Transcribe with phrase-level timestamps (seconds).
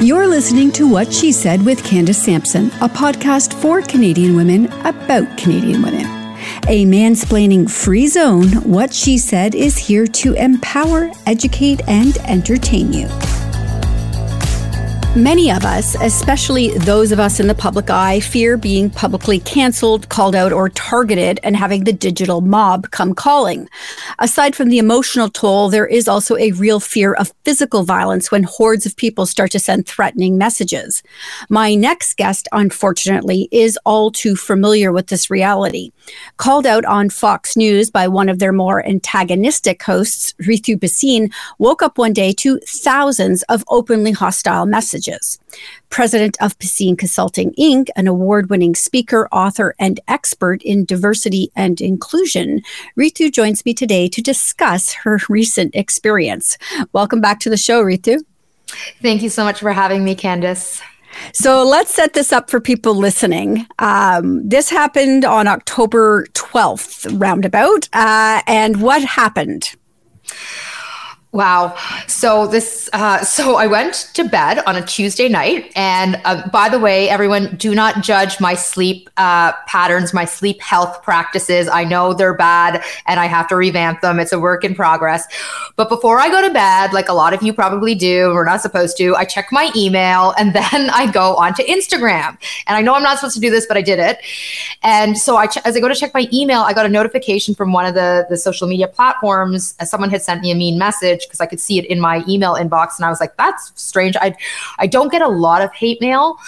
[0.00, 5.36] You're listening to What She Said with Candace Sampson, a podcast for Canadian women about
[5.36, 6.06] Canadian women.
[6.68, 13.08] A mansplaining free zone, What She Said is here to empower, educate, and entertain you.
[15.16, 20.10] Many of us, especially those of us in the public eye, fear being publicly canceled,
[20.10, 23.70] called out, or targeted and having the digital mob come calling.
[24.18, 28.42] Aside from the emotional toll, there is also a real fear of physical violence when
[28.42, 31.02] hordes of people start to send threatening messages.
[31.48, 35.90] My next guest, unfortunately, is all too familiar with this reality.
[36.36, 41.82] Called out on Fox News by one of their more antagonistic hosts, Ritu Bhasin, woke
[41.82, 45.38] up one day to thousands of openly hostile messages messages.
[45.90, 51.80] President of Bhasin Consulting Inc., an award winning speaker, author, and expert in diversity and
[51.80, 52.62] inclusion,
[52.98, 56.58] Ritu joins me today to discuss her recent experience.
[56.92, 58.22] Welcome back to the show, Ritu.
[59.00, 60.82] Thank you so much for having me, Candace.
[61.32, 63.66] So let's set this up for people listening.
[63.78, 67.88] Um, this happened on October 12th, roundabout.
[67.92, 69.74] Uh, and what happened?
[71.32, 71.76] Wow.
[72.06, 76.70] So this, uh, so I went to bed on a Tuesday night, and uh, by
[76.70, 81.68] the way, everyone, do not judge my sleep uh, patterns, my sleep health practices.
[81.68, 84.18] I know they're bad, and I have to revamp them.
[84.18, 85.26] It's a work in progress.
[85.76, 88.62] But before I go to bed, like a lot of you probably do, we're not
[88.62, 89.14] supposed to.
[89.14, 92.38] I check my email, and then I go onto Instagram.
[92.66, 94.18] And I know I'm not supposed to do this, but I did it.
[94.82, 97.54] And so I, ch- as I go to check my email, I got a notification
[97.54, 99.74] from one of the the social media platforms.
[99.82, 102.24] Someone had sent me a mean message message because I could see it in my
[102.28, 104.16] email inbox and I was like, that's strange.
[104.16, 104.34] I
[104.78, 106.38] I don't get a lot of hate mail.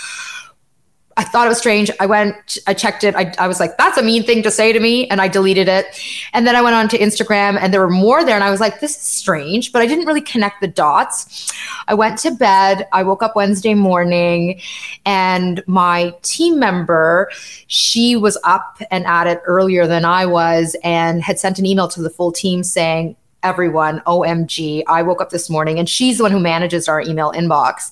[1.17, 1.91] I thought it was strange.
[2.01, 3.15] I went, I checked it.
[3.15, 5.07] I, I was like, that's a mean thing to say to me.
[5.09, 5.85] And I deleted it.
[6.33, 8.37] And then I went on to Instagram and there were more there.
[8.37, 11.53] And I was like, this is strange, but I didn't really connect the dots.
[11.89, 12.89] I went to bed.
[12.93, 14.63] I woke up Wednesday morning
[15.05, 17.29] and my team member,
[17.67, 21.89] she was up and at it earlier than I was and had sent an email
[21.89, 24.01] to the full team saying, everyone.
[24.07, 27.91] Omg i woke up this morning and she's the one who manages our email inbox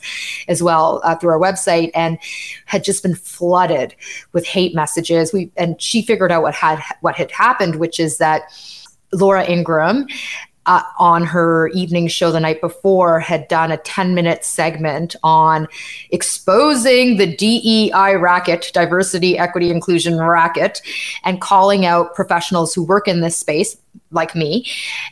[0.49, 2.19] as well uh, through our website and
[2.67, 3.95] had just been flooded
[4.33, 5.33] with hate messages.
[5.33, 8.43] We and she figured out what had what had happened which is that
[9.13, 10.07] laura ingraham
[10.69, 15.67] uh, on her evening show the night before had done a 10 minute segment on
[16.11, 20.83] exposing the DEI racket, diversity, equity, inclusion racket,
[21.25, 23.79] and calling out professionals who work in this space
[24.11, 24.67] like me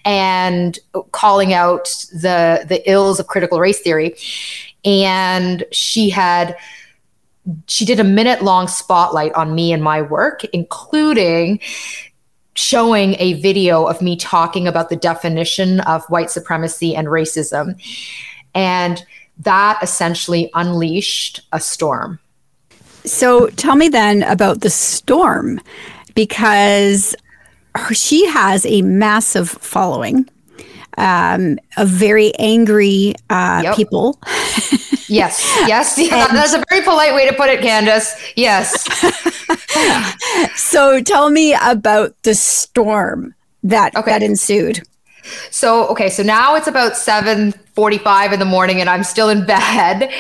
[0.04, 0.78] and
[1.12, 4.14] calling out the the ills of critical race theory.
[4.84, 6.56] And she had
[7.66, 11.60] she did a minute long spotlight on me and my work including
[12.56, 17.80] showing a video of me talking about the definition of white supremacy and racism.
[18.54, 19.04] And
[19.38, 22.18] that essentially unleashed a storm.
[23.04, 25.60] So tell me then about the storm
[26.14, 27.14] because
[27.92, 30.28] she has a massive following
[30.96, 33.76] um, of very angry uh, yep.
[33.76, 34.18] people.
[35.08, 38.14] yes, yes, yeah, that's a very polite way to put it, Candace.
[38.36, 38.86] Yes.
[40.56, 44.10] so tell me about the storm that okay.
[44.10, 44.82] that ensued.
[45.50, 49.44] So okay, so now it's about seven forty-five in the morning, and I'm still in
[49.44, 50.10] bed.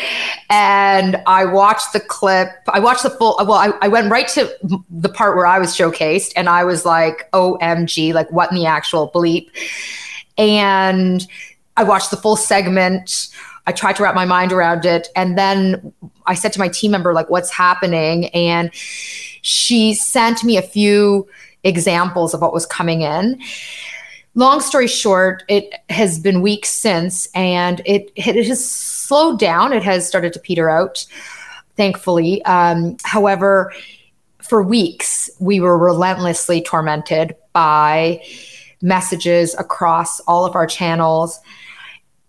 [0.50, 2.48] And I watched the clip.
[2.68, 3.36] I watched the full.
[3.38, 4.50] Well, I, I went right to
[4.90, 8.14] the part where I was showcased, and I was like, "OMG!
[8.14, 9.48] Like, what in the actual bleep?"
[10.38, 11.26] And
[11.76, 13.28] I watched the full segment.
[13.66, 15.08] I tried to wrap my mind around it.
[15.16, 15.92] And then
[16.26, 18.26] I said to my team member, like, what's happening?
[18.28, 21.28] And she sent me a few
[21.64, 23.40] examples of what was coming in.
[24.34, 29.72] Long story short, it has been weeks since, and it, it has slowed down.
[29.72, 31.06] It has started to peter out,
[31.76, 32.44] thankfully.
[32.44, 33.72] Um, however,
[34.42, 38.22] for weeks, we were relentlessly tormented by
[38.86, 41.40] messages across all of our channels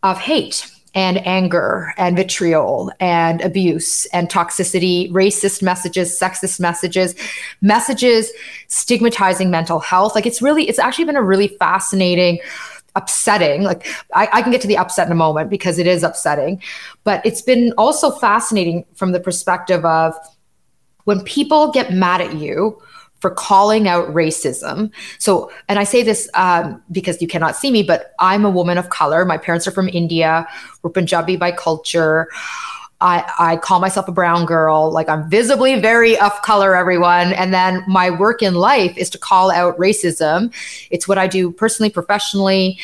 [0.04, 7.14] of hate and anger and vitriol and abuse and toxicity, racist messages, sexist messages,
[7.62, 8.32] messages
[8.68, 10.16] stigmatizing mental health.
[10.16, 12.40] Like it's really, it's actually been a really fascinating,
[12.96, 13.62] upsetting.
[13.62, 16.62] Like I, I can get to the upset in a moment because it is upsetting,
[17.04, 20.16] but it's been also fascinating from the perspective of
[21.04, 22.82] when people get mad at you
[23.20, 24.92] for calling out racism.
[25.20, 28.78] So, and I say this um, because you cannot see me, but I'm a woman
[28.78, 29.26] of color.
[29.26, 30.48] My parents are from India.
[30.84, 32.28] We're Punjabi by culture.
[33.00, 34.92] I, I call myself a brown girl.
[34.92, 37.34] Like I'm visibly very of color, everyone.
[37.34, 40.52] And then my work in life is to call out racism.
[40.90, 42.80] It's what I do personally, professionally.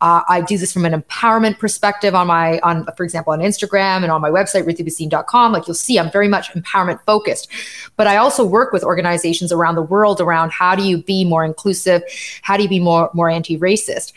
[0.00, 4.02] Uh, I do this from an empowerment perspective on my, on for example, on Instagram
[4.02, 5.52] and on my website, ritubhasin.com.
[5.52, 7.48] Like you'll see, I'm very much empowerment focused.
[7.96, 11.44] But I also work with organizations around the world around how do you be more
[11.44, 12.02] inclusive?
[12.42, 14.12] How do you be more, more anti-racist?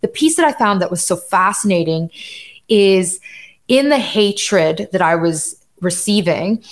[0.00, 2.10] The piece that I found that was so fascinating
[2.68, 3.20] is
[3.68, 6.62] in the hatred that I was receiving,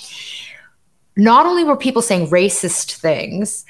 [1.15, 3.65] not only were people saying racist things,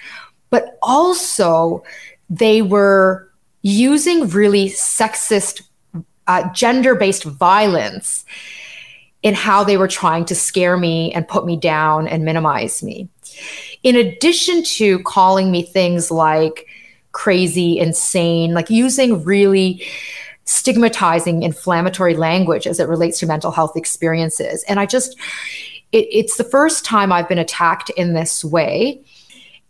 [0.49, 1.83] but also
[2.29, 3.29] they were
[3.63, 5.63] using really sexist,
[6.27, 8.23] uh, gender based violence
[9.23, 13.07] in how they were trying to scare me and put me down and minimize me.
[13.81, 16.67] In addition to calling me things like
[17.13, 19.83] crazy, insane, like using really
[20.45, 24.63] stigmatizing inflammatory language as it relates to mental health experiences.
[24.67, 25.17] And I just,
[25.93, 29.01] it, it's the first time I've been attacked in this way.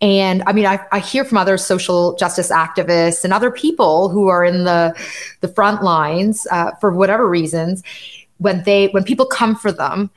[0.01, 4.27] And I mean, I, I hear from other social justice activists and other people who
[4.27, 4.93] are in the
[5.39, 7.83] the front lines uh, for whatever reasons
[8.37, 10.09] when they when people come for them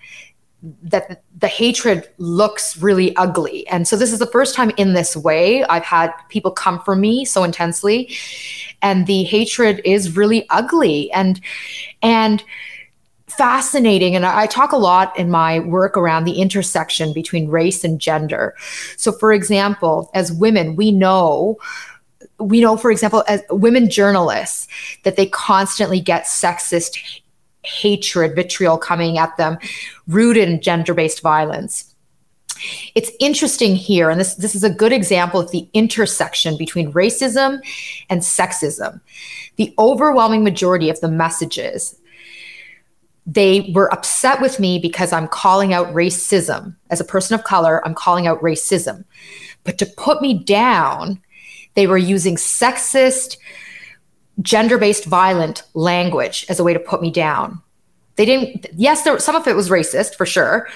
[0.82, 3.66] that the hatred looks really ugly.
[3.68, 6.96] And so this is the first time in this way I've had people come for
[6.96, 8.16] me so intensely
[8.82, 11.40] and the hatred is really ugly and
[12.02, 12.42] and
[13.36, 18.00] fascinating and I talk a lot in my work around the intersection between race and
[18.00, 18.54] gender.
[18.96, 21.58] So for example, as women, we know
[22.38, 24.68] we know for example as women journalists
[25.04, 26.98] that they constantly get sexist
[27.66, 29.58] hatred, vitriol coming at them,
[30.06, 31.94] rooted in gender based violence.
[32.94, 37.60] It's interesting here, and this, this is a good example of the intersection between racism
[38.08, 39.00] and sexism.
[39.56, 41.96] The overwhelming majority of the messages,
[43.26, 46.76] they were upset with me because I'm calling out racism.
[46.90, 49.04] As a person of color, I'm calling out racism.
[49.64, 51.20] But to put me down,
[51.74, 53.36] they were using sexist,
[54.42, 57.60] gender based violent language as a way to put me down.
[58.14, 60.68] They didn't, yes, there, some of it was racist for sure,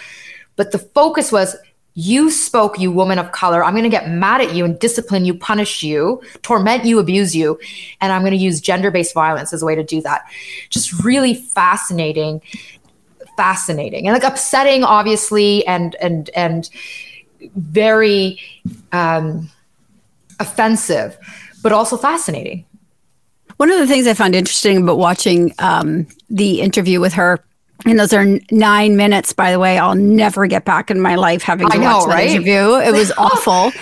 [0.56, 1.56] but the focus was
[1.94, 3.64] you spoke, you woman of color.
[3.64, 7.34] I'm going to get mad at you and discipline you, punish you, torment you, abuse
[7.34, 7.58] you.
[8.00, 10.22] And I'm going to use gender based violence as a way to do that.
[10.68, 12.42] Just really fascinating,
[13.36, 16.70] fascinating and like upsetting, obviously, and, and, and
[17.56, 18.38] very
[18.92, 19.50] um,
[20.38, 21.18] offensive,
[21.62, 22.64] but also fascinating.
[23.56, 27.44] One of the things I found interesting about watching um, the interview with her,
[27.86, 29.78] and those are nine minutes, by the way.
[29.78, 32.30] I'll never get back in my life having to know, watch that right?
[32.30, 32.76] interview.
[32.76, 33.72] It was awful.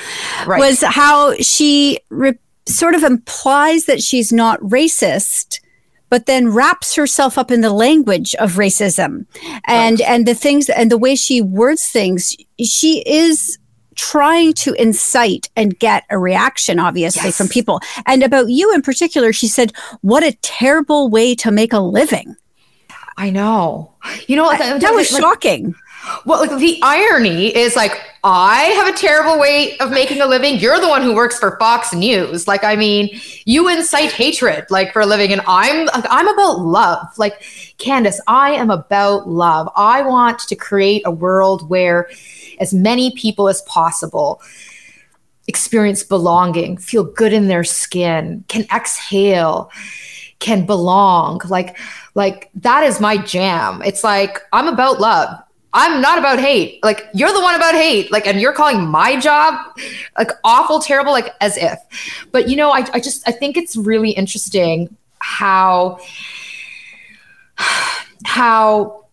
[0.47, 0.59] right.
[0.59, 5.61] Was how she re- sort of implies that she's not racist
[6.11, 9.27] but then wraps herself up in the language of racism
[9.65, 10.09] and right.
[10.09, 13.59] and the things and the way she words things she is
[13.99, 17.37] trying to incite and get a reaction, obviously, yes.
[17.37, 17.81] from people.
[18.07, 22.37] And about you in particular, she said, What a terrible way to make a living.
[23.19, 23.93] I know.
[24.29, 25.75] You know, that, that was like, shocking.
[26.25, 30.61] Well, like, the irony is like, I have a terrible way of making a living.
[30.61, 32.47] You're the one who works for Fox News.
[32.47, 37.07] Like, I mean, you incite hatred, like for a living, and I'm I'm about love.
[37.19, 37.43] Like,
[37.79, 39.69] Candace, I am about love.
[39.75, 42.09] I want to create a world where
[42.61, 44.41] as many people as possible
[45.49, 49.73] experience belonging, feel good in their skin, can exhale,
[50.39, 51.41] can belong.
[51.49, 51.79] Like,
[52.15, 53.83] like that is my jam.
[53.85, 55.39] It's like I'm about love.
[55.75, 56.83] I'm not about hate.
[56.83, 58.11] Like you're the one about hate.
[58.11, 59.55] Like, and you're calling my job
[60.17, 61.79] like awful, terrible, like as if.
[62.33, 65.99] But you know, I, I just I think it's really interesting how
[68.25, 69.05] how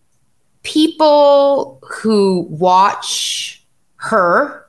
[0.64, 3.64] people who watch
[3.98, 4.66] her,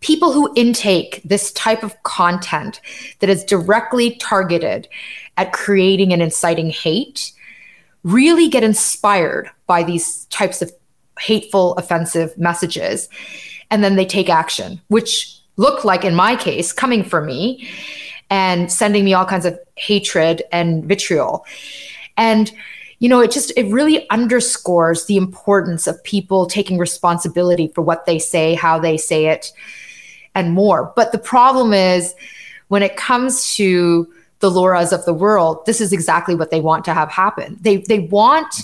[0.00, 2.80] people who intake this type of content
[3.20, 4.88] that is directly targeted
[5.36, 7.32] at creating and inciting hate,
[8.04, 10.72] really get inspired by these types of
[11.18, 13.08] hateful, offensive messages.
[13.70, 17.68] And then they take action, which look like, in my case, coming for me
[18.30, 21.44] and sending me all kinds of hatred and vitriol.
[22.16, 22.52] And
[22.98, 28.06] you know, it just it really underscores the importance of people taking responsibility for what
[28.06, 29.52] they say, how they say it,
[30.36, 30.92] and more.
[30.94, 32.14] But the problem is
[32.68, 34.08] when it comes to
[34.42, 37.56] the Lauras of the world, this is exactly what they want to have happen.
[37.62, 38.54] They they want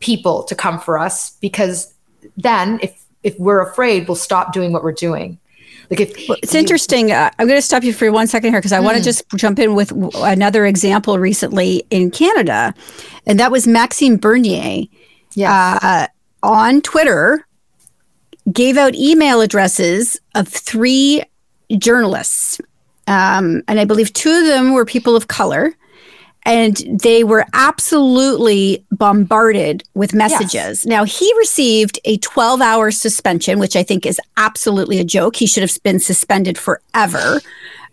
[0.00, 1.94] people to come for us because
[2.36, 5.38] then if if we're afraid, we'll stop doing what we're doing.
[5.90, 7.12] Like if well, it's interesting.
[7.12, 8.84] Uh, I'm going to stop you for one second here because I mm.
[8.84, 12.74] want to just jump in with w- another example recently in Canada,
[13.26, 14.86] and that was Maxime Bernier.
[15.34, 15.78] Yeah.
[15.82, 16.06] Uh,
[16.42, 17.46] on Twitter,
[18.52, 21.22] gave out email addresses of three
[21.78, 22.60] journalists,
[23.06, 25.74] um, and I believe two of them were people of color.
[26.44, 30.54] and they were absolutely bombarded with messages.
[30.54, 30.86] Yes.
[30.86, 35.34] Now, he received a 12 hour suspension, which I think is absolutely a joke.
[35.34, 37.40] He should have been suspended forever.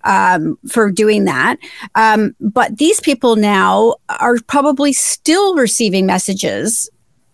[0.06, 1.60] Um, for doing that.
[1.96, 6.90] Um, but these people now are probably still receiving messages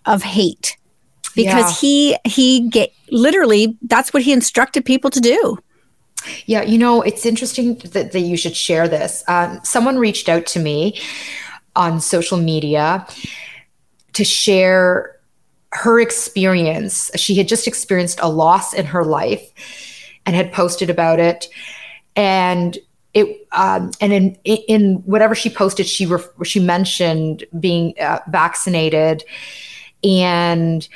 [0.05, 0.77] of hate
[1.35, 1.79] because yeah.
[1.81, 5.57] he he get literally that's what he instructed people to do.
[6.45, 9.23] Yeah, you know, it's interesting that, that you should share this.
[9.27, 10.99] Um, someone reached out to me
[11.75, 13.07] on social media
[14.13, 15.17] to share
[15.71, 17.11] her experience.
[17.15, 19.51] She had just experienced a loss in her life
[20.25, 21.47] and had posted about it.
[22.15, 22.77] And
[23.13, 26.07] it um, and in in whatever she posted, she
[26.43, 29.23] she mentioned being uh, vaccinated
[30.03, 30.87] and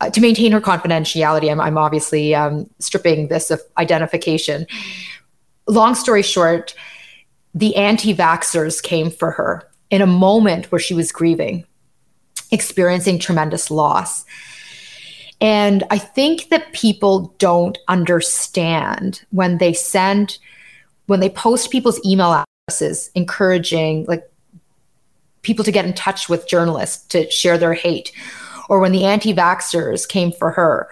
[0.00, 4.66] uh, to maintain her confidentiality, I'm, I'm obviously um, stripping this of identification.
[5.66, 6.74] Long story short,
[7.54, 11.64] the anti vaxxers came for her in a moment where she was grieving,
[12.50, 14.24] experiencing tremendous loss.
[15.40, 20.38] And I think that people don't understand when they send,
[21.06, 24.30] when they post people's email addresses encouraging like
[25.42, 28.12] people to get in touch with journalists to share their hate
[28.70, 30.88] or when the anti vaxxers came for her,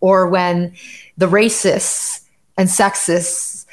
[0.00, 0.74] or when
[1.16, 2.20] the racists
[2.58, 3.64] and sexists,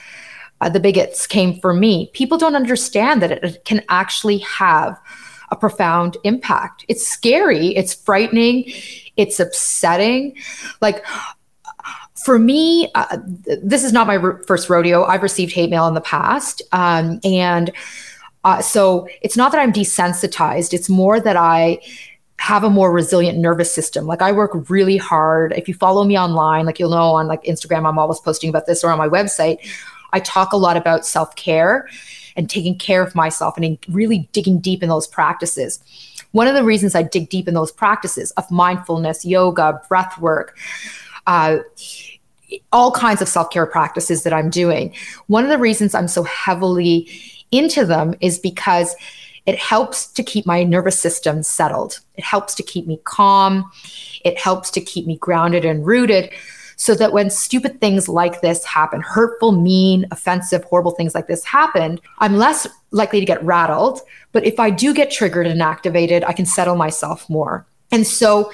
[0.62, 2.12] uh, the bigots came for me.
[2.14, 4.98] People don't understand that it can actually have
[5.50, 6.86] a profound impact.
[6.88, 8.72] It's scary, it's frightening,
[9.18, 10.36] it's upsetting.
[10.80, 11.04] Like,
[12.24, 13.18] for me, uh,
[13.64, 15.06] this is not my first rodeo.
[15.06, 16.62] I've received hate mail in the past.
[16.72, 17.72] Um, and
[18.44, 21.80] uh, so it's not that I'm desensitized, it's more that I
[22.40, 24.08] have a more resilient nervous system.
[24.08, 25.52] Like I work really hard.
[25.54, 28.66] If you follow me online, like you'll know on like Instagram, I'm always posting about
[28.66, 29.58] this or on my website.
[30.14, 31.90] I talk a lot about self-care
[32.38, 35.84] and taking care of myself and really digging deep in those practices.
[36.32, 40.58] One of the reasons I dig deep in those practices of mindfulness, yoga, breath work,
[41.28, 41.58] uh,
[42.72, 44.96] all kinds of self care practices that I'm doing.
[45.28, 47.10] One of the reasons I'm so heavily
[47.52, 48.96] into them is because
[49.46, 52.00] it helps to keep my nervous system settled.
[52.16, 53.70] It helps to keep me calm.
[54.24, 56.32] It helps to keep me grounded and rooted
[56.80, 61.44] so that when stupid things like this happen, hurtful, mean, offensive, horrible things like this
[61.44, 64.00] happen, I'm less likely to get rattled.
[64.32, 67.66] But if I do get triggered and activated, I can settle myself more.
[67.92, 68.50] And so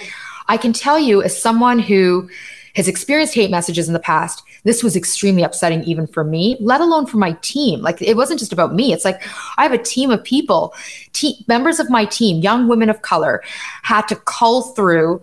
[0.48, 2.28] I can tell you, as someone who
[2.76, 6.82] has experienced hate messages in the past, this was extremely upsetting even for me, let
[6.82, 7.82] alone for my team.
[7.82, 8.92] Like it wasn't just about me.
[8.92, 9.22] It's like
[9.58, 10.74] I have a team of people,
[11.14, 13.42] te- members of my team, young women of color,
[13.84, 15.22] had to cull through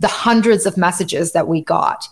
[0.00, 2.08] the hundreds of messages that we got.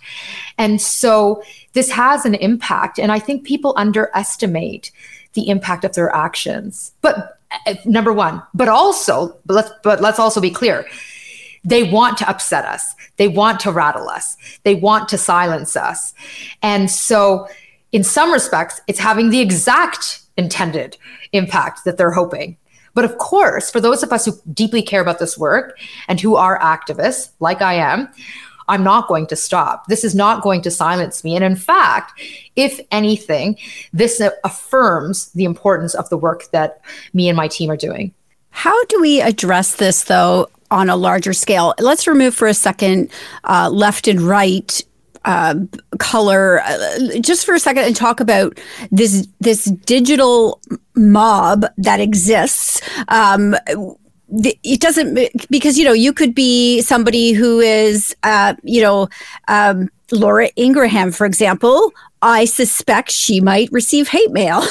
[0.56, 1.42] And so
[1.72, 2.98] this has an impact.
[2.98, 4.92] And I think people underestimate
[5.34, 6.92] the impact of their actions.
[7.02, 10.86] But uh, number one, but also, but let's, but let's also be clear
[11.64, 12.94] they want to upset us.
[13.16, 14.36] They want to rattle us.
[14.64, 16.12] They want to silence us.
[16.62, 17.48] And so,
[17.92, 20.96] in some respects, it's having the exact intended
[21.32, 22.56] impact that they're hoping.
[22.94, 25.78] But of course, for those of us who deeply care about this work
[26.08, 28.08] and who are activists, like I am,
[28.68, 29.86] I'm not going to stop.
[29.86, 31.34] This is not going to silence me.
[31.34, 32.20] And in fact,
[32.56, 33.58] if anything,
[33.92, 36.80] this affirms the importance of the work that
[37.12, 38.14] me and my team are doing.
[38.50, 41.74] How do we address this, though, on a larger scale.
[41.78, 43.10] Let's remove for a second
[43.44, 44.82] uh, left and right
[45.24, 45.54] uh,
[45.98, 48.58] color uh, just for a second and talk about
[48.90, 50.60] this this digital
[50.96, 52.80] mob that exists.
[53.08, 53.54] Um,
[54.64, 55.18] it doesn't
[55.50, 59.08] because you know you could be somebody who is uh, you know
[59.48, 61.92] um, Laura Ingraham, for example.
[62.22, 64.62] I suspect she might receive hate mail.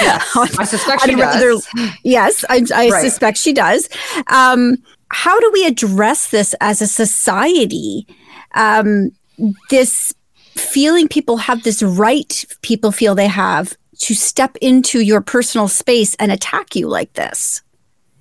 [0.00, 1.68] yes, I suspect she does.
[2.04, 3.02] Yes, I, I right.
[3.02, 3.88] suspect she does.
[4.28, 4.76] Um,
[5.10, 8.06] how do we address this as a society?
[8.54, 9.12] Um,
[9.68, 10.14] this
[10.54, 16.14] feeling people have this right, people feel they have to step into your personal space
[16.16, 17.62] and attack you like this.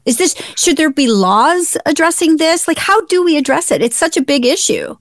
[0.05, 2.67] Is this, should there be laws addressing this?
[2.67, 3.81] Like, how do we address it?
[3.81, 4.95] It's such a big issue.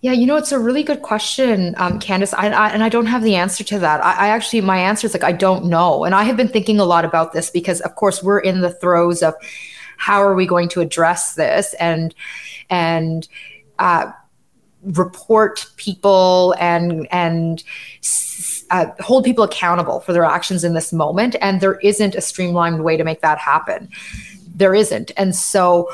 [0.00, 2.34] Yeah, you know, it's a really good question, um, Candace.
[2.34, 4.04] I, I, and I don't have the answer to that.
[4.04, 6.04] I, I, actually, my answer is like, I don't know.
[6.04, 8.70] And I have been thinking a lot about this because, of course, we're in the
[8.70, 9.34] throes of
[9.96, 11.74] how are we going to address this?
[11.74, 12.14] And
[12.70, 13.28] and
[13.78, 14.10] uh,
[14.82, 17.64] report people and and
[18.70, 21.36] uh, hold people accountable for their actions in this moment.
[21.40, 23.88] And there isn't a streamlined way to make that happen.
[24.54, 25.12] There isn't.
[25.16, 25.90] And so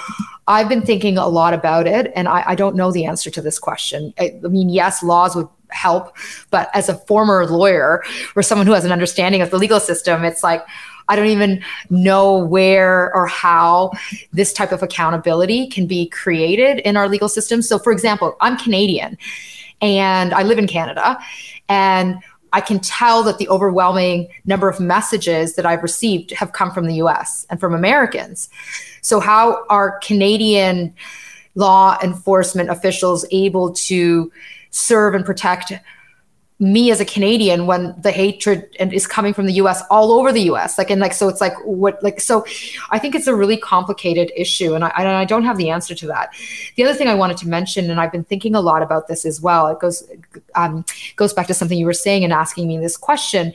[0.49, 3.41] i've been thinking a lot about it and i, I don't know the answer to
[3.41, 4.13] this question.
[4.19, 6.17] I, I mean yes laws would help
[6.51, 8.03] but as a former lawyer
[8.37, 10.65] or someone who has an understanding of the legal system it's like
[11.09, 13.93] I don't even know where or how
[14.33, 17.63] this type of accountability can be created in our legal system.
[17.63, 19.19] So, for example, I'm Canadian
[19.81, 21.19] and I live in Canada.
[21.69, 22.17] And
[22.53, 26.87] I can tell that the overwhelming number of messages that I've received have come from
[26.87, 28.51] the US and from Americans.
[29.01, 30.95] So, how are Canadian
[31.55, 34.31] law enforcement officials able to
[34.71, 35.73] serve and protect
[36.63, 40.31] me as a Canadian when the hatred and is coming from the US all over
[40.31, 42.47] the US like and like so it's like what like so
[42.91, 45.93] I think it's a really complicated issue and I, and I don't have the answer
[45.97, 46.31] to that.
[46.77, 49.27] The other thing I wanted to mention and I've been thinking a lot about this
[49.27, 50.09] as well it goes
[50.55, 50.85] um,
[51.17, 53.53] goes back to something you were saying and asking me this question.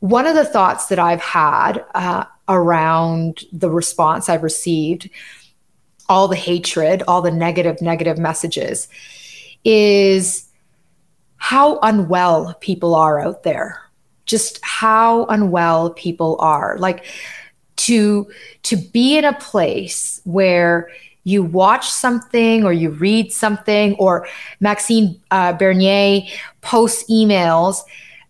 [0.00, 5.08] One of the thoughts that I've had uh, around the response I've received
[6.08, 8.88] all the hatred all the negative negative messages
[9.64, 10.45] is
[11.36, 13.80] how unwell people are out there.
[14.24, 16.76] Just how unwell people are.
[16.78, 17.04] Like
[17.76, 18.26] to
[18.64, 20.88] to be in a place where
[21.24, 24.26] you watch something or you read something or
[24.60, 26.22] maxime uh, bernier
[26.60, 27.82] posts emails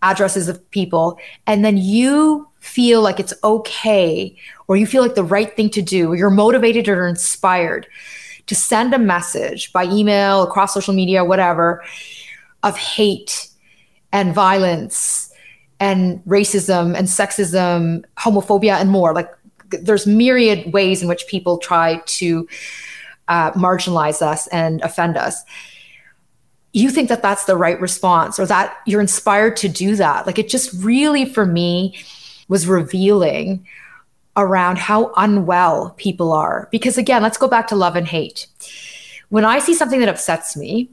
[0.03, 4.35] addresses of people and then you feel like it's okay
[4.67, 7.87] or you feel like the right thing to do or you're motivated or inspired
[8.47, 11.85] to send a message by email across social media whatever
[12.67, 13.49] of hate
[14.13, 15.33] and violence
[15.79, 19.15] and racism and sexism, homophobia, and more.
[19.15, 19.31] Like
[19.71, 22.49] there's myriad ways in which people try to
[23.29, 25.43] uh, marginalize us and offend us.
[26.73, 30.27] You think that that's the right response, or that you're inspired to do that.
[30.27, 31.97] Like it just really, for me,
[32.49, 33.67] was revealing
[34.37, 36.69] around how unwell people are.
[36.71, 38.47] Because again, let's go back to love and hate.
[39.31, 40.91] When I see something that upsets me,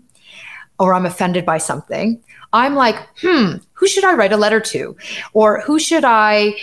[0.79, 2.21] or I'm offended by something,
[2.53, 4.95] I'm like, hmm, who should I write a letter to?
[5.33, 6.55] Or who should I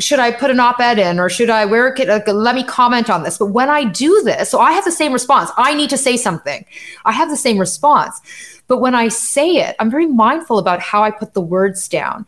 [0.00, 3.08] should I put an op-ed in or should I where could uh, let me comment
[3.08, 3.38] on this?
[3.38, 5.50] But when I do this, so I have the same response.
[5.56, 6.64] I need to say something.
[7.04, 8.20] I have the same response.
[8.66, 12.26] But when I say it, I'm very mindful about how I put the words down.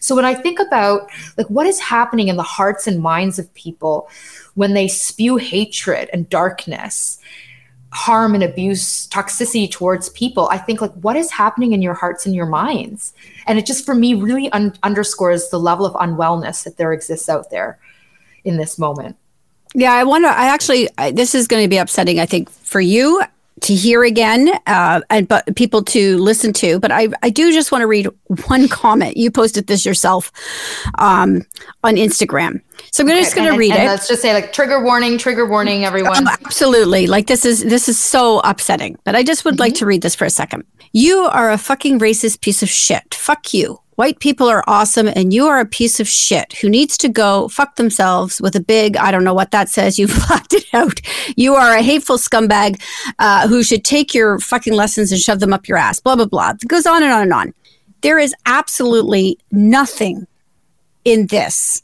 [0.00, 3.52] So when I think about like what is happening in the hearts and minds of
[3.54, 4.08] people
[4.54, 7.20] when they spew hatred and darkness
[7.92, 12.26] harm and abuse toxicity towards people i think like what is happening in your hearts
[12.26, 13.14] and your minds?
[13.46, 17.30] And it just for me really un- underscores the level of unwellness that there exists
[17.30, 17.78] out there
[18.44, 19.16] in this moment.
[19.74, 22.80] Yeah i wonder i actually I, this is going to be upsetting i think for
[22.80, 23.22] you
[23.62, 26.78] to hear again uh, and but people to listen to.
[26.78, 28.08] But I, I do just want to read
[28.46, 29.16] one comment.
[29.16, 30.32] You posted this yourself
[30.98, 31.42] um,
[31.84, 32.60] on Instagram.
[32.92, 33.86] So I'm okay, just going to read and it.
[33.86, 36.28] Let's just say like trigger warning, trigger warning, everyone.
[36.28, 37.06] Oh, absolutely.
[37.06, 38.98] Like this is this is so upsetting.
[39.04, 39.60] But I just would mm-hmm.
[39.60, 40.64] like to read this for a second.
[40.92, 43.14] You are a fucking racist piece of shit.
[43.14, 43.80] Fuck you.
[43.98, 47.48] White people are awesome and you are a piece of shit who needs to go
[47.48, 49.98] fuck themselves with a big, I don't know what that says.
[49.98, 51.00] You've blocked it out.
[51.34, 52.80] You are a hateful scumbag
[53.18, 55.98] uh, who should take your fucking lessons and shove them up your ass.
[55.98, 56.50] Blah, blah, blah.
[56.50, 57.54] It goes on and on and on.
[58.02, 60.28] There is absolutely nothing
[61.04, 61.82] in this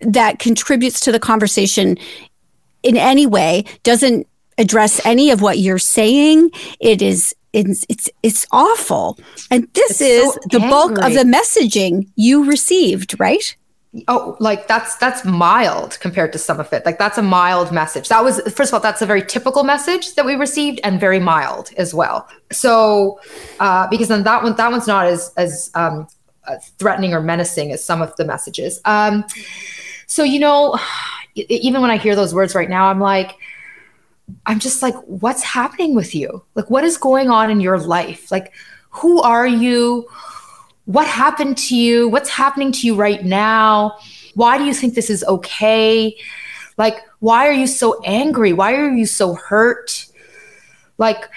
[0.00, 1.98] that contributes to the conversation
[2.82, 6.52] in any way, doesn't address any of what you're saying.
[6.80, 9.18] It is it's it's, it's awful.
[9.50, 10.70] And this it's is so the angry.
[10.70, 13.56] bulk of the messaging you received, right?
[14.06, 16.86] Oh, like that's that's mild compared to some of it.
[16.86, 18.08] Like that's a mild message.
[18.08, 21.18] That was first of all, that's a very typical message that we received, and very
[21.18, 22.28] mild as well.
[22.52, 23.18] So,
[23.58, 26.06] uh, because then that one that one's not as as um,
[26.46, 28.80] uh, threatening or menacing as some of the messages.
[28.84, 29.24] Um,
[30.06, 30.78] so you know,
[31.34, 33.32] even when I hear those words right now, I'm like,
[34.46, 36.42] I'm just like, what's happening with you?
[36.54, 38.30] Like, what is going on in your life?
[38.30, 38.52] Like,
[38.90, 40.08] who are you?
[40.84, 42.08] What happened to you?
[42.08, 43.96] What's happening to you right now?
[44.34, 46.16] Why do you think this is okay?
[46.76, 48.52] Like, why are you so angry?
[48.52, 50.06] Why are you so hurt?
[50.98, 51.28] Like,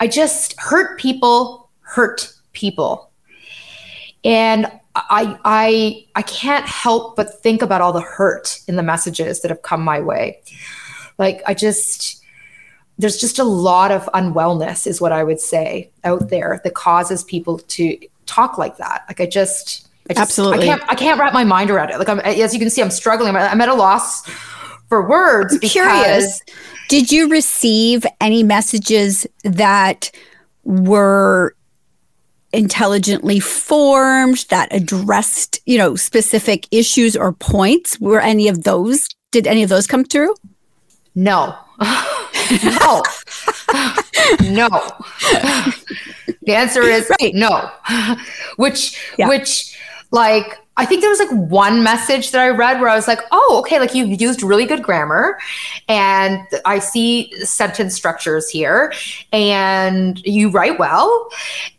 [0.00, 3.10] I just hurt people, hurt people.
[4.24, 9.40] And I I I can't help but think about all the hurt in the messages
[9.40, 10.40] that have come my way.
[11.18, 12.22] Like I just
[12.98, 17.24] there's just a lot of unwellness is what i would say out there that causes
[17.24, 19.04] people to talk like that.
[19.08, 20.68] Like i just, I just absolutely.
[20.68, 21.98] I can't, I can't wrap my mind around it.
[21.98, 23.34] Like i'm as you can see i'm struggling.
[23.34, 24.26] I'm at a loss
[24.88, 26.40] for words I'm curious
[26.88, 30.12] did you receive any messages that
[30.62, 31.56] were
[32.52, 37.98] intelligently formed that addressed you know specific issues or points?
[38.00, 40.34] Were any of those did any of those come through?
[41.14, 41.56] No
[42.64, 43.02] no.
[44.42, 44.68] no.
[46.42, 47.34] The answer is right.
[47.34, 47.70] no.
[48.56, 49.28] which yeah.
[49.28, 49.76] which
[50.10, 53.20] like I think there was like one message that I read where I was like,
[53.32, 55.38] oh, okay, like you've used really good grammar
[55.88, 58.92] and I see sentence structures here
[59.32, 61.30] and you write well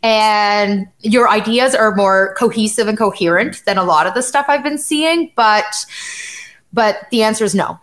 [0.02, 4.64] and your ideas are more cohesive and coherent than a lot of the stuff I've
[4.64, 5.32] been seeing.
[5.36, 5.72] But
[6.72, 7.78] but the answer is no.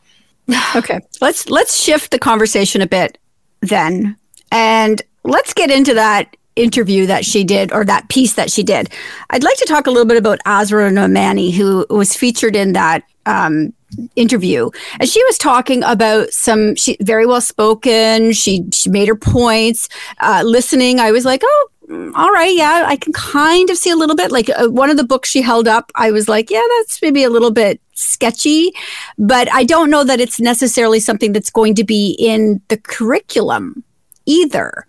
[0.76, 1.00] okay.
[1.22, 3.18] Let's let's shift the conversation a bit
[3.62, 4.16] then.
[4.52, 8.90] And let's get into that interview that she did or that piece that she did.
[9.30, 13.04] I'd like to talk a little bit about Asra Nomani, who was featured in that
[13.26, 13.74] um,
[14.16, 14.70] interview.
[15.00, 18.32] And she was talking about some, she very well spoken.
[18.34, 19.90] She, she made her points.
[20.20, 23.96] Uh, listening, I was like, oh, all right, yeah, I can kind of see a
[23.96, 24.32] little bit.
[24.32, 27.24] Like uh, one of the books she held up, I was like, yeah, that's maybe
[27.24, 28.72] a little bit sketchy,
[29.18, 33.84] but I don't know that it's necessarily something that's going to be in the curriculum
[34.26, 34.88] either.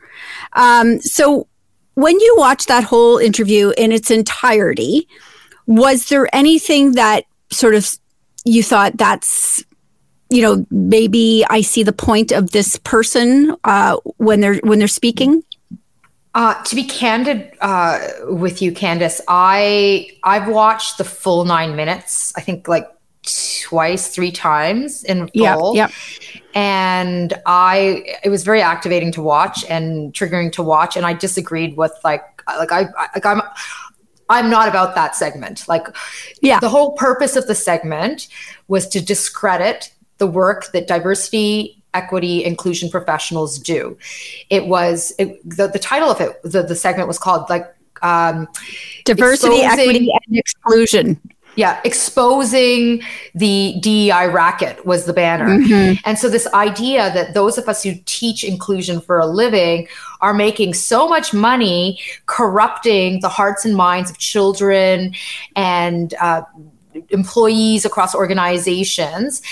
[0.55, 1.47] Um, so
[1.95, 5.07] when you watched that whole interview in its entirety,
[5.67, 7.89] was there anything that sort of
[8.45, 9.65] you thought that's
[10.31, 14.89] you know maybe I see the point of this person uh, when they're when they're
[14.89, 15.43] speaking?
[16.37, 22.31] Uh, to be candid uh, with you, Candace, I I've watched the full nine minutes.
[22.37, 22.87] I think like
[23.63, 25.75] twice, three times in full.
[25.75, 25.89] Yeah,
[26.55, 30.97] And I, it was very activating to watch and triggering to watch.
[30.97, 32.83] And I disagreed with like, like I,
[33.15, 33.43] like I'm,
[34.29, 35.67] I'm not about that segment.
[35.69, 35.87] Like,
[36.43, 38.29] yeah, the whole purpose of the segment
[38.69, 43.97] was to discredit the work that diversity, equity, inclusion professionals do.
[44.51, 46.41] It was it, the the title of it.
[46.43, 47.65] The the segment was called like
[48.03, 48.49] um,
[49.05, 51.21] diversity, equity, and exclusion
[51.57, 53.03] yeah, exposing
[53.35, 55.49] the DEI racket was the banner.
[55.49, 56.01] Mm-hmm.
[56.05, 59.89] And so, this idea that those of us who teach inclusion for a living
[60.21, 65.15] are making so much money corrupting the hearts and minds of children
[65.57, 66.43] and uh,
[67.09, 69.43] employees across organizations.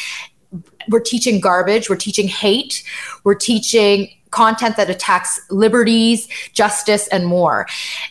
[0.89, 2.83] We're teaching garbage, we're teaching hate,
[3.25, 7.67] we're teaching content that attacks liberties, justice, and more.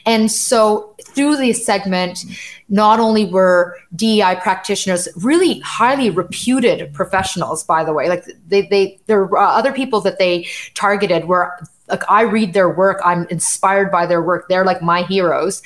[0.06, 2.24] And so through this segment,
[2.70, 9.00] not only were DEI practitioners really highly reputed professionals, by the way, like they, they
[9.06, 11.52] there were uh, other people that they targeted were
[11.90, 14.48] like I read their work, I'm inspired by their work.
[14.48, 15.62] They're like my heroes,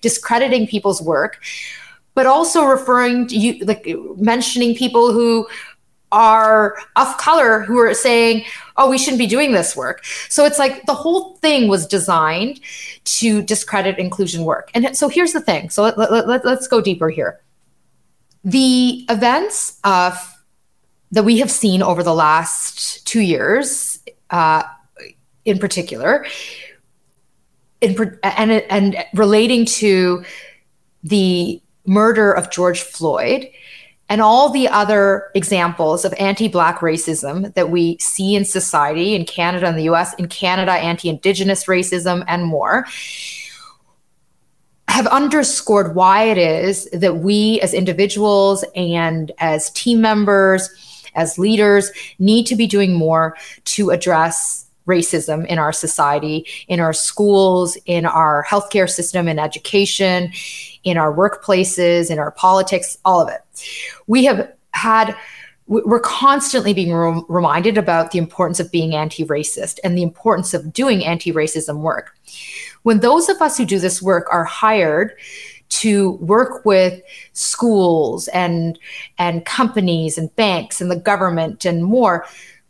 [0.00, 1.40] discrediting people's work,
[2.14, 5.46] but also referring to you, like mentioning people who
[6.10, 8.44] are of color who are saying,
[8.76, 10.04] oh, we shouldn't be doing this work.
[10.28, 12.60] So it's like the whole thing was designed
[13.04, 14.70] to discredit inclusion work.
[14.74, 15.70] And so here's the thing.
[15.70, 17.40] So let, let, let, let's go deeper here.
[18.44, 20.16] The events of
[21.10, 23.98] that we have seen over the last two years,
[24.30, 24.62] uh,
[25.44, 26.26] in particular,
[27.80, 30.24] in, and, and relating to
[31.02, 33.48] the murder of George Floyd,
[34.08, 39.66] and all the other examples of anti-black racism that we see in society in Canada
[39.66, 42.86] and the US, in Canada, anti-indigenous racism and more
[44.88, 50.70] have underscored why it is that we as individuals and as team members,
[51.14, 56.94] as leaders, need to be doing more to address racism in our society, in our
[56.94, 60.32] schools, in our healthcare system, in education,
[60.84, 63.40] in our workplaces, in our politics, all of it.
[64.06, 65.16] We have had
[65.68, 70.72] we're constantly being re- reminded about the importance of being anti-racist and the importance of
[70.72, 72.16] doing anti-racism work.
[72.84, 75.12] When those of us who do this work are hired
[75.68, 77.02] to work with
[77.34, 78.78] schools and
[79.18, 82.24] and companies and banks and the government and more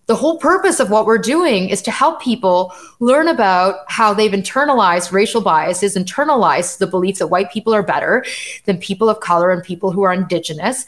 [0.08, 4.32] the whole purpose of what we're doing is to help people learn about how they've
[4.32, 8.24] internalized racial biases, internalized the belief that white people are better
[8.64, 10.86] than people of color and people who are indigenous.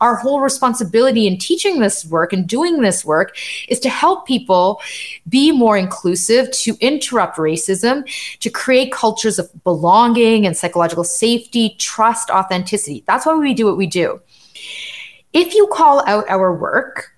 [0.00, 3.36] Our whole responsibility in teaching this work and doing this work
[3.68, 4.80] is to help people
[5.28, 12.30] be more inclusive, to interrupt racism, to create cultures of belonging and psychological safety, trust,
[12.30, 13.04] authenticity.
[13.06, 14.22] That's why we do what we do.
[15.34, 17.11] If you call out our work,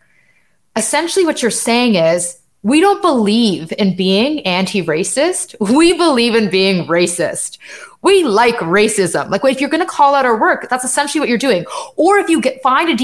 [0.76, 5.54] essentially what you're saying is we don't believe in being anti-racist.
[5.60, 7.58] We believe in being racist.
[8.00, 9.28] We like racism.
[9.28, 11.66] Like if you're going to call out our work, that's essentially what you're doing.
[11.96, 12.96] Or if you get find a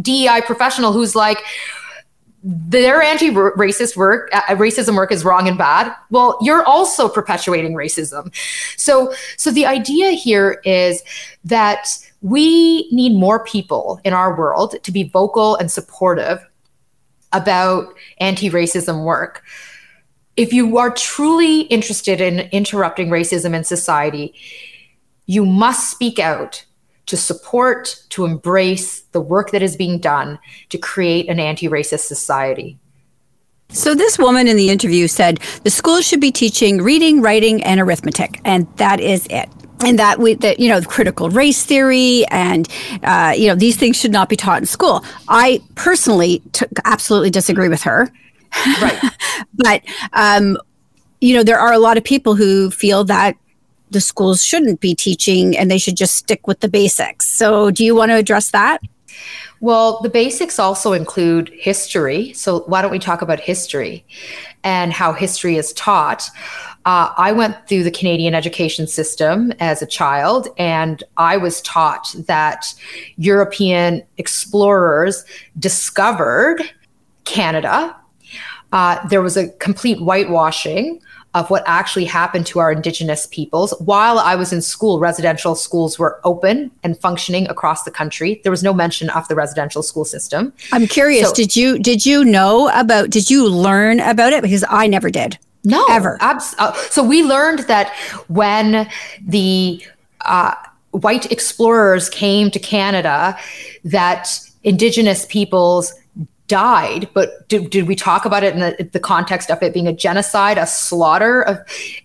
[0.00, 1.38] DEI professional who's like
[2.42, 5.92] their anti-racist work, uh, racism work is wrong and bad.
[6.10, 8.34] Well, you're also perpetuating racism.
[8.76, 11.02] So, so the idea here is
[11.44, 16.40] that we need more people in our world to be vocal and supportive
[17.36, 19.42] about anti racism work.
[20.36, 24.34] If you are truly interested in interrupting racism in society,
[25.26, 26.64] you must speak out
[27.06, 32.00] to support, to embrace the work that is being done to create an anti racist
[32.00, 32.78] society.
[33.70, 37.80] So, this woman in the interview said the schools should be teaching reading, writing, and
[37.80, 39.48] arithmetic, and that is it.
[39.80, 42.66] And that we, that you know, critical race theory, and
[43.02, 45.04] uh, you know, these things should not be taught in school.
[45.28, 48.10] I personally t- absolutely disagree with her.
[48.80, 49.12] Right,
[49.54, 49.82] but
[50.14, 50.56] um,
[51.20, 53.36] you know, there are a lot of people who feel that
[53.90, 57.28] the schools shouldn't be teaching and they should just stick with the basics.
[57.28, 58.80] So, do you want to address that?
[59.60, 62.32] Well, the basics also include history.
[62.34, 64.04] So, why don't we talk about history
[64.64, 66.28] and how history is taught?
[66.86, 72.14] Uh, I went through the Canadian education system as a child, and I was taught
[72.28, 72.72] that
[73.16, 75.24] European explorers
[75.58, 76.62] discovered
[77.24, 77.94] Canada.
[78.72, 81.00] Uh, there was a complete whitewashing
[81.34, 83.74] of what actually happened to our indigenous peoples.
[83.80, 88.40] While I was in school, residential schools were open and functioning across the country.
[88.44, 90.52] There was no mention of the residential school system.
[90.72, 94.64] I'm curious, so, did you did you know about did you learn about it because
[94.68, 95.36] I never did.
[95.66, 96.16] No, ever.
[96.20, 97.92] Abs- uh, so we learned that
[98.28, 98.88] when
[99.20, 99.84] the
[100.20, 100.54] uh,
[100.92, 103.36] white explorers came to Canada,
[103.84, 104.28] that
[104.62, 105.92] indigenous peoples
[106.48, 109.88] died, but did, did we talk about it in the, the, context of it being
[109.88, 111.58] a genocide, a slaughter of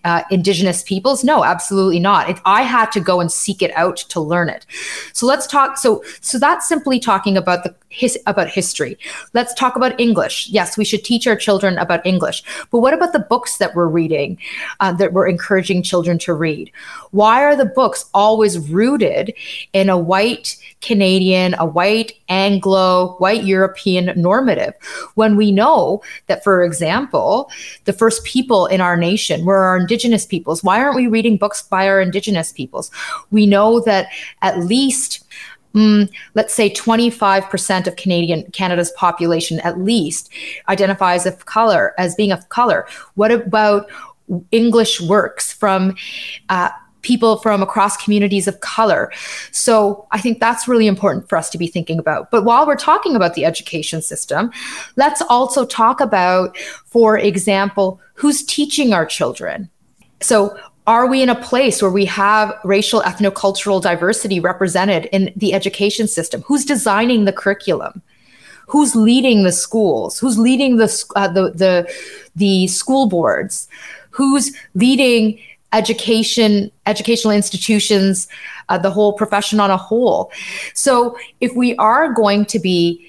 [0.04, 1.22] uh, indigenous peoples?
[1.22, 2.28] No, absolutely not.
[2.28, 4.66] It, I had to go and seek it out to learn it.
[5.12, 5.78] So let's talk.
[5.78, 8.98] So so that's simply talking about the his, about history.
[9.34, 10.48] Let's talk about English.
[10.48, 12.42] Yes, we should teach our children about English.
[12.70, 14.38] But what about the books that we're reading,
[14.80, 16.72] uh, that we're encouraging children to read?
[17.10, 19.34] Why are the books always rooted
[19.72, 24.74] in a white Canadian, a white Anglo, white European normative?
[25.14, 27.50] When we know that, for example,
[27.84, 30.64] the first people in our nation were our Indigenous peoples.
[30.64, 32.90] Why aren't we reading books by our Indigenous peoples?
[33.30, 34.08] We know that
[34.40, 35.24] at least
[35.74, 40.30] mm, let's say 25% of Canadian Canada's population at least
[40.68, 42.86] identifies of color as being of color.
[43.14, 43.90] What about
[44.50, 45.94] English works from
[46.48, 46.70] uh,
[47.02, 49.12] people from across communities of color.
[49.50, 52.30] So I think that's really important for us to be thinking about.
[52.30, 54.50] But while we're talking about the education system,
[54.96, 59.68] let's also talk about, for example, who's teaching our children.
[60.20, 65.54] So are we in a place where we have racial ethnocultural diversity represented in the
[65.54, 68.02] education system who's designing the curriculum
[68.66, 71.92] who's leading the schools who's leading the uh, the, the
[72.34, 73.68] the school boards
[74.10, 75.38] who's leading
[75.72, 78.28] education educational institutions
[78.68, 80.30] uh, the whole profession on a whole.
[80.74, 83.08] So if we are going to be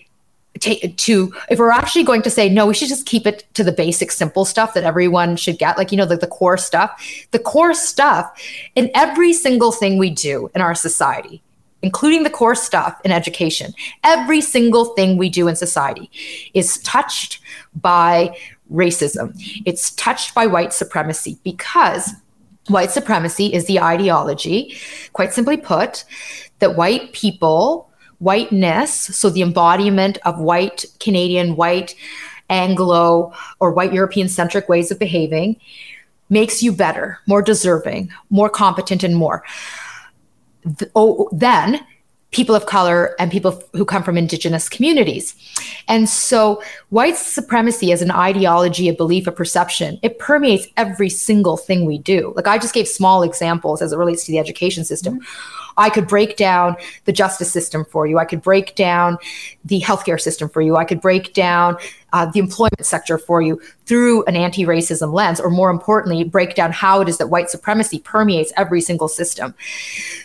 [0.60, 3.64] take to if we're actually going to say no we should just keep it to
[3.64, 7.04] the basic simple stuff that everyone should get like you know the, the core stuff
[7.32, 8.32] the core stuff
[8.76, 11.42] in every single thing we do in our society
[11.82, 13.74] including the core stuff in education
[14.04, 16.12] every single thing we do in society
[16.54, 17.42] is touched
[17.74, 18.32] by
[18.74, 19.34] racism.
[19.66, 22.12] It's touched by white supremacy because
[22.68, 24.78] white supremacy is the ideology
[25.14, 26.06] quite simply put
[26.60, 31.94] that white people whiteness, so the embodiment of white Canadian, white
[32.50, 35.58] Anglo, or white European centric ways of behaving,
[36.30, 39.44] makes you better, more deserving, more competent, and more.
[40.96, 41.86] oh, then
[42.34, 45.36] people of color and people who come from indigenous communities.
[45.88, 51.58] And so white supremacy as an ideology, a belief, a perception, it permeates every single
[51.58, 52.34] thing we do.
[52.36, 55.20] Like I just gave small examples as it relates to the education system.
[55.20, 58.20] Mm-hmm I could break down the justice system for you.
[58.20, 59.18] I could break down
[59.66, 60.76] the healthcare system for you.
[60.76, 61.78] I could break down
[62.14, 66.56] uh, the employment sector for you through an anti racism lens, or more importantly, break
[66.56, 69.54] down how it is that white supremacy permeates every single system.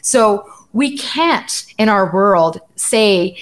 [0.03, 3.37] So we can't in our world say,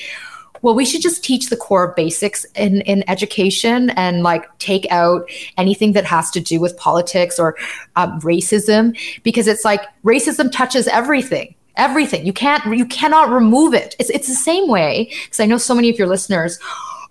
[0.62, 5.28] well, we should just teach the core basics in, in education and like take out
[5.58, 7.56] anything that has to do with politics or
[7.94, 12.24] um, racism because it's like racism touches everything everything.
[12.24, 13.94] You can't, you cannot remove it.
[13.98, 16.58] It's, it's the same way, because I know so many of your listeners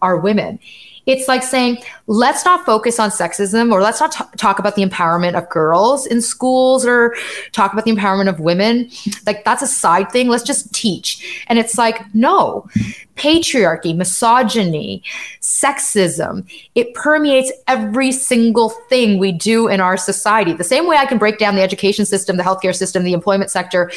[0.01, 0.59] are women.
[1.05, 4.83] It's like saying, let's not focus on sexism or let's not t- talk about the
[4.83, 7.15] empowerment of girls in schools or
[7.51, 8.89] talk about the empowerment of women.
[9.25, 10.27] Like, that's a side thing.
[10.27, 11.43] Let's just teach.
[11.47, 12.67] And it's like, no,
[13.15, 15.03] patriarchy, misogyny,
[15.41, 20.53] sexism, it permeates every single thing we do in our society.
[20.53, 23.51] The same way I can break down the education system, the healthcare system, the employment
[23.51, 23.91] sector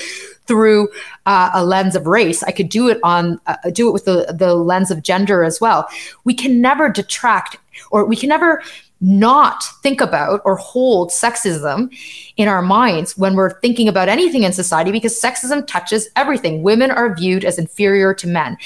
[0.49, 0.89] through
[1.27, 2.43] uh, a lens of race.
[2.43, 5.61] I could do it on uh, do it with the the lens of gender as
[5.61, 5.87] well.
[6.25, 7.59] We can never detract
[7.93, 8.63] or we can never
[9.01, 11.95] not think about or hold sexism
[12.37, 16.63] in our minds when we're thinking about anything in society because sexism touches everything.
[16.63, 18.57] Women are viewed as inferior to men,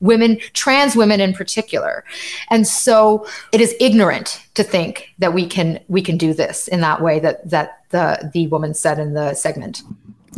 [0.00, 2.04] women, trans women in particular.
[2.50, 6.80] And so it is ignorant to think that we can we can do this in
[6.80, 9.82] that way that that the the woman said in the segment.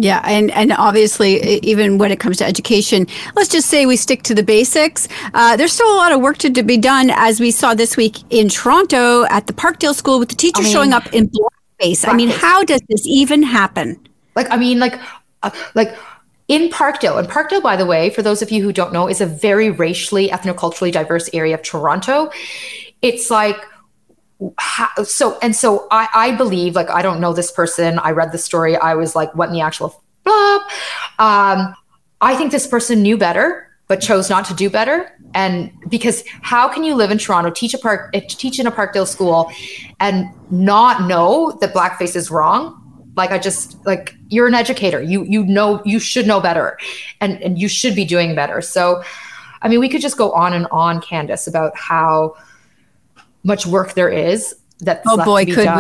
[0.01, 4.23] Yeah, and and obviously, even when it comes to education, let's just say we stick
[4.25, 5.09] to the basics.
[5.35, 7.97] Uh, there's still a lot of work to, to, be done, as we saw this
[7.97, 11.29] week in Toronto at the Parkdale School with the teacher I mean, showing up in
[11.29, 12.07] blackface.
[12.07, 13.99] I mean, how does this even happen?
[14.37, 15.01] Like, I mean, like,
[15.43, 15.97] uh, like
[16.47, 19.21] in Parkdale, and Parkdale, by the way, for those of you who don't know, is
[19.21, 22.31] a very racially, ethnoculturally diverse area of Toronto.
[23.03, 23.57] It's like
[24.59, 27.99] how, so and so I, I believe like I don't know this person.
[27.99, 28.77] I read the story.
[28.77, 30.63] I was like, what in the actual flop?
[31.19, 31.75] Um,
[32.21, 35.13] I think this person knew better, but chose not to do better.
[35.35, 38.71] And because how can you live in Toronto, teach a park, eh, teach in a
[38.73, 39.51] Parkdale school,
[40.01, 42.75] and not know that blackface is wrong?
[43.17, 45.03] Like I just like you're an educator.
[45.03, 46.79] You you know you should know better,
[47.21, 48.61] and and you should be doing better.
[48.61, 49.03] So,
[49.63, 52.37] I mean, we could just go on and on, Candace, about how
[53.45, 55.79] much work there is that oh boy could done.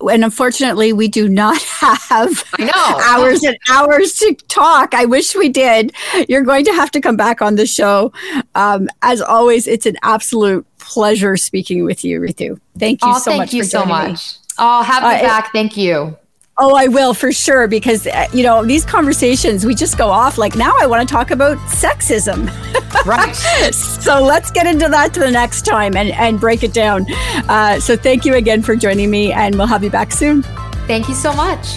[0.00, 3.00] we and unfortunately we do not have I know.
[3.04, 4.94] hours and hours to talk.
[4.94, 5.92] I wish we did.
[6.28, 8.12] You're going to have to come back on the show.
[8.54, 12.60] Um, as always it's an absolute pleasure speaking with you ritu.
[12.78, 14.54] Thank you oh, so thank much you so much me.
[14.58, 15.46] oh have me uh, back.
[15.46, 16.16] It, thank you
[16.60, 20.38] Oh, I will for sure because uh, you know these conversations we just go off
[20.38, 22.50] like now I want to talk about sexism.
[23.04, 23.34] Right.
[23.34, 27.06] so let's get into that to the next time and and break it down.
[27.48, 30.42] Uh, so thank you again for joining me, and we'll have you back soon.
[30.86, 31.76] Thank you so much.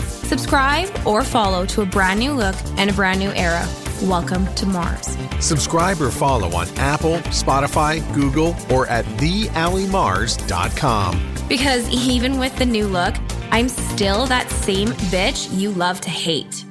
[0.31, 3.67] Subscribe or follow to a brand new look and a brand new era.
[4.03, 5.17] Welcome to Mars.
[5.41, 11.35] Subscribe or follow on Apple, Spotify, Google, or at thealimars.com.
[11.49, 13.15] Because even with the new look,
[13.51, 16.63] I'm still that same bitch you love to hate.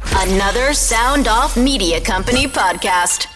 [0.00, 3.26] Another Sound Off Media Company podcast.